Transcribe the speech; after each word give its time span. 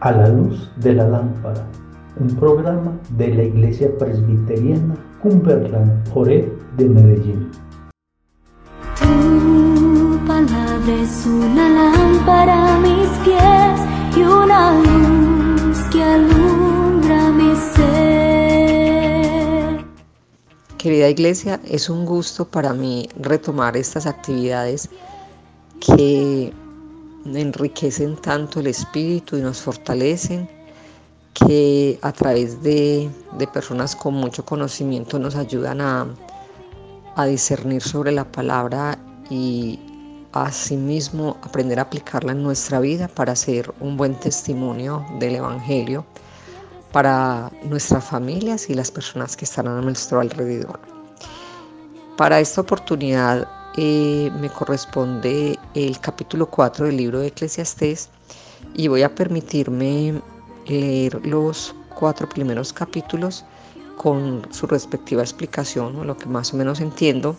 A 0.00 0.12
la 0.12 0.28
luz 0.28 0.70
de 0.76 0.94
la 0.94 1.06
lámpara, 1.06 1.66
un 2.18 2.28
programa 2.36 2.92
de 3.10 3.34
la 3.34 3.42
Iglesia 3.44 3.90
Presbiteriana 3.98 4.96
Cumberland 5.22 6.08
Joré 6.10 6.50
de 6.76 6.88
Medellín. 6.88 7.50
Tu 8.98 10.26
palabra 10.26 10.94
es 11.02 11.26
una 11.26 11.68
lámpara 11.68 12.76
a 12.76 12.78
mis 12.78 13.08
pies 13.24 13.80
y 14.16 14.22
una 14.22 14.80
luz 14.80 15.78
que 15.92 16.02
alumbra 16.02 17.30
mi 17.30 17.54
ser. 17.74 17.84
Querida 20.78 21.08
Iglesia, 21.10 21.60
es 21.66 21.90
un 21.90 22.06
gusto 22.06 22.46
para 22.46 22.72
mí 22.72 23.08
retomar 23.20 23.76
estas 23.76 24.06
actividades 24.06 24.88
que 25.80 26.54
enriquecen 27.24 28.16
tanto 28.16 28.60
el 28.60 28.66
espíritu 28.68 29.36
y 29.36 29.40
nos 29.40 29.60
fortalecen, 29.60 30.48
que 31.32 31.98
a 32.02 32.12
través 32.12 32.62
de, 32.62 33.10
personas 33.52 33.96
con 33.96 34.14
mucho 34.14 34.44
conocimiento 34.44 35.18
nos 35.18 35.34
ayudan 35.34 35.80
a, 35.80 36.06
a 37.16 37.26
discernir 37.26 37.82
sobre 37.82 38.12
la 38.12 38.24
palabra 38.24 38.98
y 39.30 39.78
asimismo 40.32 41.36
aprender 41.42 41.78
a 41.78 41.82
aplicarla 41.82 42.32
en 42.32 42.42
nuestra 42.42 42.80
vida 42.80 43.08
para 43.08 43.34
ser 43.36 43.72
un 43.80 43.96
buen 43.96 44.14
testimonio 44.14 45.04
del 45.18 45.36
Evangelio 45.36 46.04
para 46.92 47.50
nuestras 47.64 48.04
familias 48.04 48.70
y 48.70 48.74
las 48.74 48.90
personas 48.90 49.36
que 49.36 49.44
están 49.44 49.66
a 49.66 49.80
nuestro 49.80 50.20
alrededor. 50.20 50.78
Para 52.16 52.38
esta 52.38 52.60
oportunidad 52.60 53.48
eh, 53.76 54.30
me 54.40 54.48
corresponde 54.50 55.58
el 55.74 55.98
capítulo 55.98 56.46
4 56.46 56.86
del 56.86 56.96
libro 56.96 57.18
de 57.18 57.28
Eclesiastés 57.28 58.08
y 58.74 58.86
voy 58.86 59.02
a 59.02 59.12
permitirme 59.12 60.22
leer 60.66 61.26
los 61.26 61.74
cuatro 61.94 62.28
primeros 62.28 62.72
capítulos 62.72 63.44
con 63.96 64.46
su 64.52 64.68
respectiva 64.68 65.22
explicación 65.22 65.96
o 65.96 66.04
lo 66.04 66.16
que 66.16 66.26
más 66.26 66.54
o 66.54 66.56
menos 66.56 66.80
entiendo. 66.80 67.36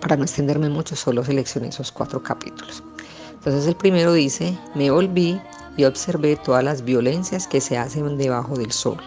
Para 0.00 0.16
no 0.16 0.22
extenderme 0.22 0.68
mucho, 0.68 0.94
solo 0.94 1.24
seleccioné 1.24 1.68
esos 1.68 1.90
cuatro 1.90 2.22
capítulos. 2.22 2.84
Entonces 3.32 3.66
el 3.66 3.74
primero 3.74 4.12
dice, 4.12 4.56
me 4.76 4.90
volví 4.90 5.40
y 5.76 5.84
observé 5.84 6.36
todas 6.36 6.62
las 6.62 6.84
violencias 6.84 7.48
que 7.48 7.60
se 7.60 7.76
hacen 7.76 8.18
debajo 8.18 8.56
del 8.56 8.70
sol. 8.70 8.98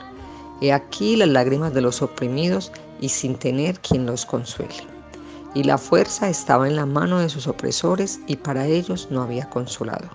He 0.60 0.74
aquí 0.74 1.16
las 1.16 1.30
lágrimas 1.30 1.74
de 1.74 1.82
los 1.82 2.02
oprimidos 2.02 2.72
y 3.00 3.08
sin 3.08 3.36
tener 3.36 3.80
quien 3.80 4.06
los 4.06 4.26
consuele 4.26 4.97
y 5.58 5.64
la 5.64 5.80
fuerza 5.80 6.30
estaba 6.30 6.68
en 6.68 6.76
la 6.76 6.86
mano 6.86 7.18
de 7.18 7.30
sus 7.30 7.48
opresores 7.48 8.20
y 8.28 8.36
para 8.36 8.68
ellos 8.68 9.08
no 9.10 9.24
había 9.24 9.50
consolador. 9.50 10.12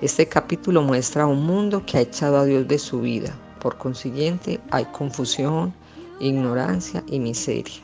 Este 0.00 0.28
capítulo 0.28 0.80
muestra 0.80 1.26
un 1.26 1.44
mundo 1.44 1.84
que 1.84 1.98
ha 1.98 2.02
echado 2.02 2.38
a 2.38 2.44
Dios 2.44 2.68
de 2.68 2.78
su 2.78 3.00
vida, 3.00 3.34
por 3.60 3.76
consiguiente 3.78 4.60
hay 4.70 4.84
confusión, 4.84 5.74
ignorancia 6.20 7.02
y 7.08 7.18
miseria. 7.18 7.82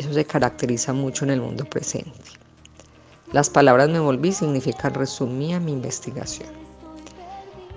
Eso 0.00 0.12
se 0.12 0.24
caracteriza 0.24 0.92
mucho 0.92 1.24
en 1.26 1.30
el 1.30 1.40
mundo 1.40 1.64
presente. 1.64 2.10
Las 3.30 3.48
palabras 3.48 3.88
me 3.88 4.00
volví 4.00 4.32
significan 4.32 4.94
resumía 4.94 5.60
mi 5.60 5.70
investigación. 5.70 6.48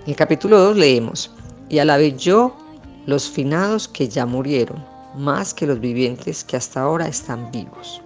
En 0.02 0.10
el 0.10 0.16
capítulo 0.16 0.58
2 0.58 0.76
leemos, 0.76 1.30
y 1.68 1.78
a 1.78 1.84
la 1.84 1.98
vez 1.98 2.16
yo 2.16 2.56
los 3.06 3.30
finados 3.30 3.86
que 3.86 4.08
ya 4.08 4.26
murieron, 4.26 4.95
más 5.16 5.54
que 5.54 5.66
los 5.66 5.80
vivientes 5.80 6.44
que 6.44 6.56
hasta 6.56 6.82
ahora 6.82 7.08
están 7.08 7.50
vivos. 7.50 8.02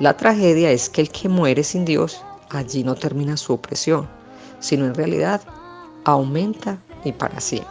La 0.00 0.16
tragedia 0.16 0.70
es 0.70 0.88
que 0.88 1.00
el 1.00 1.10
que 1.10 1.28
muere 1.28 1.64
sin 1.64 1.84
Dios, 1.84 2.22
allí 2.50 2.84
no 2.84 2.94
termina 2.94 3.36
su 3.36 3.52
opresión, 3.52 4.08
sino 4.60 4.86
en 4.86 4.94
realidad 4.94 5.40
aumenta 6.04 6.78
y 7.04 7.12
para 7.12 7.40
siempre. 7.40 7.68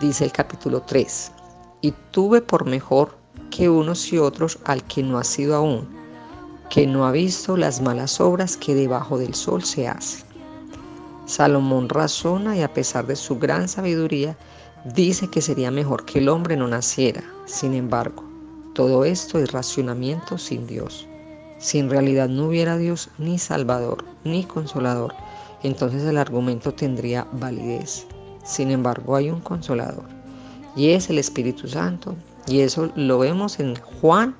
Dice 0.00 0.24
el 0.24 0.32
capítulo 0.32 0.82
3, 0.82 1.32
y 1.80 1.92
tuve 2.10 2.40
por 2.40 2.66
mejor 2.66 3.16
que 3.50 3.68
unos 3.68 4.12
y 4.12 4.18
otros 4.18 4.58
al 4.64 4.82
que 4.84 5.02
no 5.02 5.18
ha 5.18 5.24
sido 5.24 5.56
aún, 5.56 5.88
que 6.70 6.86
no 6.86 7.06
ha 7.06 7.12
visto 7.12 7.56
las 7.56 7.80
malas 7.80 8.20
obras 8.20 8.56
que 8.56 8.74
debajo 8.74 9.18
del 9.18 9.34
sol 9.34 9.64
se 9.64 9.88
hacen. 9.88 10.26
Salomón 11.26 11.88
razona 11.88 12.56
y 12.56 12.62
a 12.62 12.72
pesar 12.72 13.06
de 13.06 13.16
su 13.16 13.38
gran 13.38 13.68
sabiduría, 13.68 14.36
Dice 14.94 15.28
que 15.28 15.42
sería 15.42 15.70
mejor 15.70 16.06
que 16.06 16.18
el 16.18 16.30
hombre 16.30 16.56
no 16.56 16.66
naciera. 16.66 17.22
Sin 17.44 17.74
embargo, 17.74 18.24
todo 18.74 19.04
esto 19.04 19.38
es 19.38 19.52
racionamiento 19.52 20.38
sin 20.38 20.66
Dios. 20.66 21.06
Si 21.58 21.78
en 21.78 21.90
realidad 21.90 22.28
no 22.28 22.46
hubiera 22.46 22.78
Dios 22.78 23.10
ni 23.18 23.38
Salvador 23.38 24.02
ni 24.24 24.44
Consolador, 24.44 25.14
entonces 25.62 26.04
el 26.04 26.16
argumento 26.16 26.72
tendría 26.72 27.26
validez. 27.32 28.06
Sin 28.44 28.70
embargo, 28.70 29.14
hay 29.14 29.28
un 29.28 29.40
Consolador 29.40 30.04
y 30.74 30.90
es 30.90 31.10
el 31.10 31.18
Espíritu 31.18 31.68
Santo 31.68 32.14
y 32.46 32.60
eso 32.60 32.90
lo 32.96 33.18
vemos 33.18 33.60
en 33.60 33.76
Juan 34.00 34.34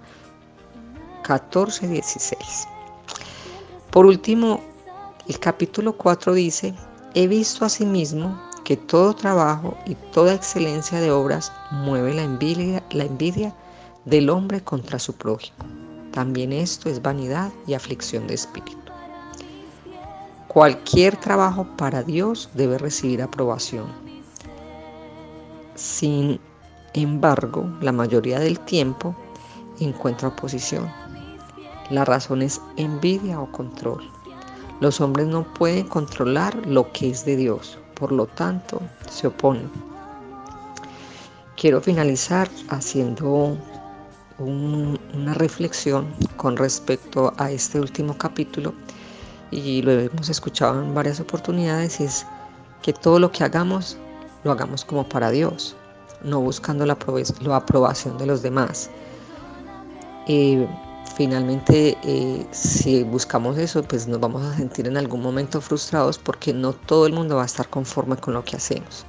14, 1.24 1.88
16. 1.88 2.68
Por 3.90 4.06
último, 4.06 4.62
el 5.28 5.38
capítulo 5.40 5.92
4 5.92 6.32
dice, 6.32 6.74
he 7.12 7.26
visto 7.26 7.66
asimismo 7.66 8.47
que 8.68 8.76
todo 8.76 9.14
trabajo 9.14 9.78
y 9.86 9.94
toda 10.12 10.34
excelencia 10.34 11.00
de 11.00 11.10
obras 11.10 11.50
mueve 11.70 12.12
la 12.12 12.22
envidia, 12.22 12.84
la 12.90 13.04
envidia 13.04 13.54
del 14.04 14.28
hombre 14.28 14.62
contra 14.62 14.98
su 14.98 15.14
prójimo. 15.14 15.56
También 16.12 16.52
esto 16.52 16.90
es 16.90 17.00
vanidad 17.00 17.50
y 17.66 17.72
aflicción 17.72 18.26
de 18.26 18.34
espíritu. 18.34 18.92
Cualquier 20.48 21.16
trabajo 21.16 21.66
para 21.78 22.02
Dios 22.02 22.50
debe 22.52 22.76
recibir 22.76 23.22
aprobación. 23.22 23.86
Sin 25.74 26.38
embargo, 26.92 27.74
la 27.80 27.92
mayoría 27.92 28.38
del 28.38 28.60
tiempo 28.60 29.16
encuentra 29.80 30.28
oposición. 30.28 30.92
La 31.88 32.04
razón 32.04 32.42
es 32.42 32.60
envidia 32.76 33.40
o 33.40 33.50
control. 33.50 34.06
Los 34.80 35.00
hombres 35.00 35.26
no 35.26 35.54
pueden 35.54 35.88
controlar 35.88 36.54
lo 36.66 36.92
que 36.92 37.08
es 37.08 37.24
de 37.24 37.36
Dios, 37.36 37.78
por 37.98 38.12
lo 38.12 38.26
tanto 38.26 38.80
se 39.10 39.26
oponen. 39.26 39.70
Quiero 41.56 41.80
finalizar 41.80 42.48
haciendo 42.68 43.56
una 44.38 45.34
reflexión 45.34 46.06
con 46.36 46.56
respecto 46.56 47.32
a 47.38 47.50
este 47.50 47.80
último 47.80 48.16
capítulo 48.16 48.72
y 49.50 49.82
lo 49.82 49.92
hemos 49.92 50.28
escuchado 50.28 50.80
en 50.82 50.94
varias 50.94 51.18
oportunidades, 51.18 52.00
es 52.00 52.26
que 52.82 52.92
todo 52.92 53.18
lo 53.18 53.32
que 53.32 53.42
hagamos 53.42 53.96
lo 54.44 54.52
hagamos 54.52 54.84
como 54.84 55.08
para 55.08 55.30
Dios, 55.30 55.74
no 56.22 56.40
buscando 56.40 56.86
la, 56.86 56.96
aprobación 57.52 58.18
de 58.18 58.26
los 58.26 58.42
demás. 58.42 58.90
Eh, 60.28 60.68
finalmente 61.18 61.98
eh, 62.04 62.46
si 62.52 63.02
buscamos 63.02 63.58
eso, 63.58 63.82
pues 63.82 64.06
nos 64.06 64.20
vamos 64.20 64.44
a 64.44 64.56
sentir 64.56 64.86
en 64.86 64.96
algún 64.96 65.20
momento 65.20 65.60
frustrados 65.60 66.16
porque 66.16 66.54
no 66.54 66.72
todo 66.72 67.08
el 67.08 67.12
mundo 67.12 67.34
va 67.34 67.42
a 67.42 67.46
estar 67.46 67.68
conforme 67.68 68.16
con 68.16 68.34
lo 68.34 68.44
que 68.44 68.54
hacemos. 68.54 69.04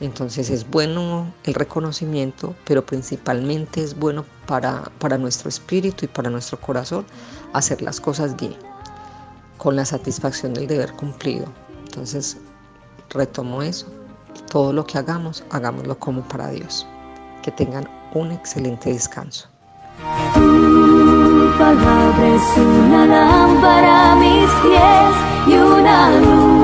Entonces 0.00 0.48
es 0.48 0.68
bueno 0.68 1.32
el 1.44 1.52
reconocimiento, 1.52 2.54
pero 2.64 2.84
principalmente 2.84 3.84
es 3.84 3.94
bueno 3.94 4.24
para, 4.46 4.90
para 4.98 5.18
nuestro 5.18 5.50
espíritu 5.50 6.06
y 6.06 6.08
para 6.08 6.30
nuestro 6.30 6.58
corazón 6.58 7.04
hacer 7.52 7.82
las 7.82 8.00
cosas 8.00 8.34
bien, 8.36 8.56
con 9.58 9.76
la 9.76 9.84
satisfacción 9.84 10.54
del 10.54 10.66
deber 10.66 10.94
cumplido. 10.94 11.44
Entonces 11.84 12.38
retomo 13.10 13.62
eso, 13.62 13.86
todo 14.50 14.72
lo 14.72 14.86
que 14.86 14.96
hagamos, 14.96 15.44
hagámoslo 15.50 15.98
como 15.98 16.26
para 16.26 16.48
Dios. 16.48 16.86
Que 17.42 17.50
tengan 17.50 17.86
un 18.14 18.32
excelente 18.32 18.90
descanso 18.90 19.46
palabra 21.58 22.26
es 22.34 22.58
una 22.58 23.06
lámpara 23.06 24.12
a 24.12 24.16
mis 24.16 24.50
pies 24.62 25.14
y 25.46 25.54
una 25.58 26.10
luz 26.20 26.63